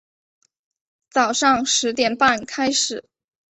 [1.11, 3.07] 早上十点半开始